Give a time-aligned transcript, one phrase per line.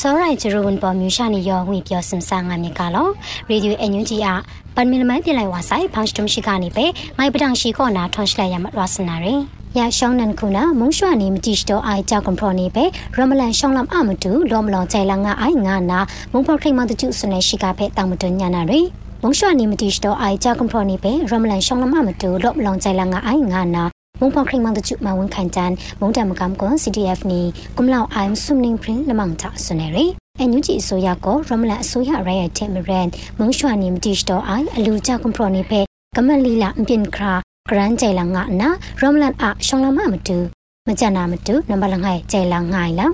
[0.00, 3.08] စောရိုင်ဂျရိုဝန်ပေါ်မြူရှာနီယောဝီပြောစင်ဆာငါမြေကလော
[3.50, 4.28] ရေဒီယိုအန်ယူဂျီအ
[4.74, 6.84] ပန်မီလမန်ပြလိုက်ဝါဆိုင်ဖောင်စတုံရှိကနေပဲ
[7.18, 9.34] ငိုင်ပဒန်ရှိကောနာထွန်ရှလိုက်ရမရစနာရီ
[9.78, 12.84] ရရှောင်းနန်ခုနာမုံရွှာနေမတိစတော့အိုင်ကြောက်ကွန်ပရိုနေပဲ
[13.16, 15.98] ရမလန်ရှောင်းလမ်အမတူလောမလောင်ကြိုင်လာငါအိုင်ငါနာ
[16.32, 18.80] မုံဖောက်ထိတ်မတကျဆုနေရှိကဖဲတောင်မတွညာနာရီ
[19.22, 27.40] မုံရွှာနေမတိစတော့အိုင်ကြောက်ကွန်ပရိုနေပဲရမလန်ရှောင်းလမ်အမတူလောမလောင်ကြိုင်လာငါအိုင်ငါနာ မုံဖောက်ခိမန်တကျမဝန်ခိုင်တန်မုံတမကမ်ကွန် CDF နီ
[27.76, 30.04] ကုမလောက်အိုင်ဆုမနင်းပရင်လမန်တာဆွနေရီ
[30.38, 33.08] အန်ယူဂျီအစိုးရကိုရမလန်အစိုးရရဲရဲ့တင်မရန်
[33.38, 35.80] မုံရွှာနေမတိစတော့အိုင်အလူကြကွန်ပရိုနေပဲ
[36.16, 37.32] ကမလီလာအပြင်ခရာ
[37.68, 38.68] ဂရန်ဂျေလာငါနာ
[39.00, 40.36] ရမလန်အရှောင်းလမမတူ
[40.86, 43.06] မကြနာမတူနံပါတ်လငိုင်ဂျေလာငိုင်လာ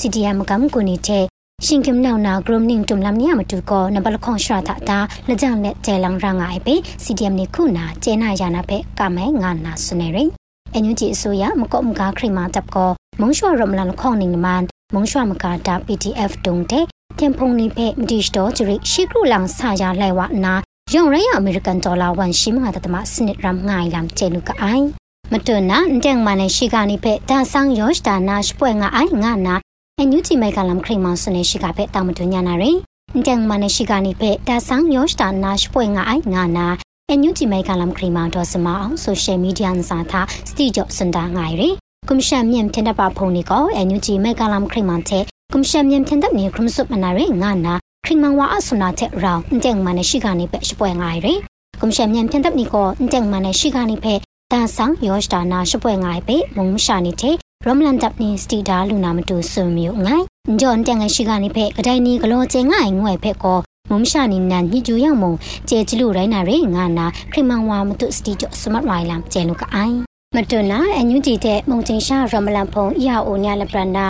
[0.00, 1.24] CDM ကမ်ကိုနေတဲ့
[1.66, 6.74] ရှင်ကမ်နောင်နာဂရုမနင်းတုံလမ်နီယမတူကောနံပါတ်ခွန်ရှာတာတာလကြံနဲ့ဂျေလန်ရငိုင်ပဲ
[7.04, 10.41] CDM နေခုနာကျဲနာယာနာပဲကမဲငါနာစနေရင်
[10.74, 12.90] အန်ယူဂျီအစိုးရမကော့မကာခရိမာတပ်ကော
[13.20, 14.62] မုံရွှာရမလန်ခေါင်းနေနမန်
[14.94, 16.84] မုံရွှာမကာတာ PDF တုံတဲ့
[17.18, 20.54] တင်ဖုန်နိဖေမဒီစတော်ဂျရိရှိကရုလန်ဆာယာလဲဝနာ
[20.94, 24.86] ယောင်ရရအမေရိကန်ဒေါ်လာ1ရှိမဟာတမစနစ်ရမ်ငိုင်လမ်ကျဲလူကအိုင်
[25.32, 29.54] မတွနာအန်တန်မနဲ့ရှိကနေဖေဒါဆောင်ယောရှတာနာရှပွဲငါအိုင်ငါနာ
[29.98, 32.76] အန်ယူဂျီမိုက်ကလမ်ခရိမန်စနေရှိကဖေတောင်မတွညာနာရင်
[33.12, 36.66] အန်တန်မနဲ့ရှိကနေဖေဒါဆောင်ယောရှတာနာရှပွဲငါအိုင်ငါနာ
[37.12, 41.68] အန်ယူဂျီမိုက်ကလမ်ခရိမန်ဒေါ်စမအောင်ဆိုရှယ်မီဒီယာစာသာစတီဂျော့စန်တာငိုင်ရီ
[42.08, 51.34] ကွန်ရှင်မြန်ထင်တပါဖုန်နီကောအန်ယူဂျီမိုက်ကလမ်ခရိမန်တဲ့ကွန်ရှင်မြန်ထင်တဲ့မြေခရမစုမနာရီငါနာခရင်မန်ဝါအဆုနာတဲ့ရောင်းအန်တန်မနဲ့ရှိကနေပဲရှပွဲငိုင်ရီ
[51.80, 54.14] ကွန်ရှင်မြန်ထင်တဲ့နီကိုအန်တန်မနဲ့ရှိကနေဖဲ
[54.52, 57.34] တန်ဆောင်ယောရှတာနာရှပွဲငိုင်ပဲမုံရှာနေတဲ့
[57.66, 60.24] ရမလန်တပ်နီစတီဒါလူနာမတူဆွမျိုးငိုင်
[60.60, 63.58] ဂျွန်တန်ငရှိကနေဖဲကတိုင်နီဂလောကျင်ငိုင်ငွဲ့ဖဲကော
[63.92, 65.32] မုံရှာနီနန်ညကျူရောက်မုံ
[65.68, 69.96] ကျေကျလူရိုင်းနာရေငါနာခရမန်ဝါမတူစတီကျော်စမတ်ဝိုင်လမ်ကျဲလူကအိုင်
[70.36, 74.06] မတွနာအညူဂျီတဲ့မုံချင်းရှာရမလန်ဖုံအီယာအိုညာလပရနာ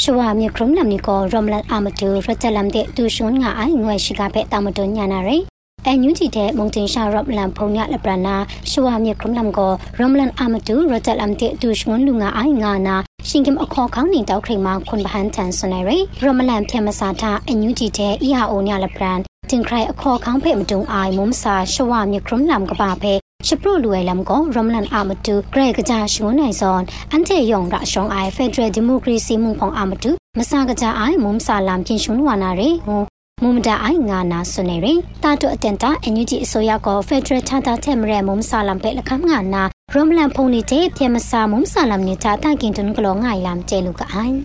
[0.00, 5.38] ရှဝမြေခရုံလမ်နီကိုရမလန်အမတူရချလမ်တဲ့တူရှွန်ငါအိုင်ငွဲ့ရှိကဖဲတာမတွညာနာရေ
[5.86, 8.34] အန်ယူဂျီတဲ့မုံတင်ရှာရော့လန်ဖုံညလပရနာ
[8.70, 12.96] ရှဝါမြေခုံလမ်ကိုရမလန်အမတူရတက်လမ်တဲ့ဒူရှငွန်လူငါအိုင်ငါနာ
[13.36, 15.90] ရှင်ကင်အခေါ်ခေါင်းနေတောက်ခိမခွန်ဘဟန်တန်ဆွနေရ
[16.22, 19.18] ရမလန်ဖြမစာတာအန်ယူဂျီတဲ့အီဟာအိုညလပရန်
[19.50, 23.12] တင်ခရိုင်အခေါ်ခေါင်းဖဲ့မတုံအိုင်မုံစာရှဝါမြေခုံလမ်ကပါဖဲ
[23.46, 33.02] ရှပရိုလူဝဲလမ်ကိုရမလန်အမတူဂရက်ကကြရှုံနိုင်စွန်အန်တေယုံရရှောင်းအိုင်ဖက်ဒရယ်ဒီမိုကရေစီမှုဖောင်အမတူမစာကကြအိုင်မုံစာလမ်ပြင်ရှုံဝါနာရေဟို
[33.42, 39.64] မုံဒါအိုင်ငါနာဆွနေရင်တာတုအတန်တာအန်ယူဂျီအစိုးရကဖက်ဒရယ်ချာတာတဲ့မရဲမုံဆာလမ်ပဲလခမ်ငါနာ
[39.96, 44.36] ရမလန်ဖုန်နေတဲ့ပြမစာမုံဆာလမ်နေတာတကင်တွန်ကလောငိုင်လမ်ကျဲလူကအိုင်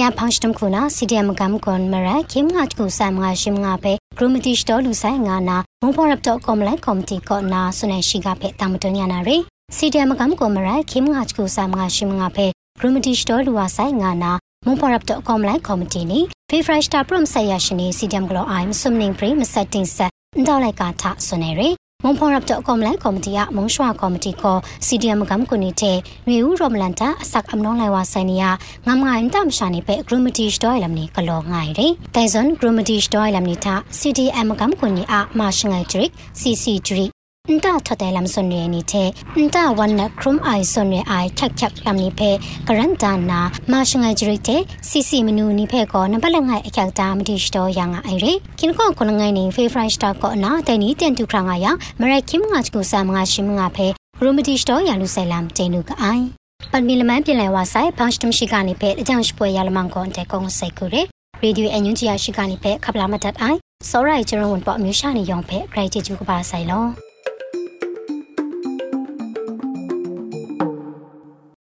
[0.00, 9.36] ရဖောင်းစတမ်ခုနာစီဒီအမ်ကမ်ကွန်မရကိမငါတကူဆမ်ငါရှိမငါပဲဂရူမတီစတော်လူဆိုင်ငါနာမုံဖော်ရပ်တော့ကောမလိုက်ကော်မတီကောနာဆွနေရှိကဖဲတာမတွညာနာရီ
[9.76, 12.46] စီဒီအမ်ကမ်ကွန်မရကိမငါတကူဆမ်ငါရှိမငါပဲ
[12.78, 14.32] ဂရူမတီစတော်လူဝဆိုင်ငါနာ
[14.64, 25.96] မွန်ဖော်ရပ်တော့ကောမလိုက်ကော်မတီနီဖေဖရက်စတာပရမ်ဆက်ရရှင်နီစီဒမ်ဂလိုအိုင်ဆွမ်နင်းပရီမဆက်တင်ဆက်အန်တောက်လိုက်ကထဆွနေရ မွန်ဖော်ရပ်တော့ကောမလိုက်ကော်မတီကမုံရွှာကော်မတီကိုစီဒီအမ်ကမ်ကိုနေတဲ့
[26.28, 28.44] မြေဦးရောမလန်တာအစက်အမနောင်းလိုက်ဝဆိုင်နီယ
[28.86, 37.15] ငမ်ငိုင်းတမ်ရှာနေပဲဂရူမတီစတော့လမ်နီကလောငိုင်းရတိုင်ဇွန်ဂရူမတီစတော့လမ်နီတာစီဒီအမ်ကမ်ကိုနီအမာရှငိုင်ဒရစ်စီစီဒရစ်အ
[37.54, 42.30] န်တာထတဲ့လမ်ဆွန်ရနီတဲ့အန်တာဝန်နခရုမ်အိုင်ဆွန်ရအိုင်ချက်ချက်လမ်နီဖဲ
[42.66, 43.40] ဂရန်တာနာ
[43.72, 48.26] မာရှငိုင်ဂျရိတဲ့စီစီမနူနီဖဲကောနပလငိုင်အချက်တာမတိစတော့ရငါအိုင်ရ
[48.58, 51.66] ကင်ကောကနငိုင်နီဖေဖရိုင်စတာကောနာတိုင်နီတန်တူခရငါယ
[52.00, 53.86] မရိုက်ခင်ငါချကူဆာမငါရှိမငါဖဲ
[54.22, 56.24] ရိုမတီစတော့ရလူဆဲလမ်တေနုကအိုင်
[56.72, 60.96] ပတ်မီလမန်ပြင်လဲဝါဆိုင်ဘောင်းစတမ်ရှိကနေဖဲအကြောင်းရှိပွဲရလမန်ကွန်တဲ့ကုန်းစိတ်ကူရ
[61.42, 63.58] ရေဒီယိုအန်ယူဂျီယာရှိကနေဖဲခပလာမတ်တ်အိုင်
[63.90, 67.05] စောရိုင်ဂျရုံဝန်ပေါ်အမျိုးရှာနေရောင်ဖဲဂရိတ်ချူကပါဆိုင်လော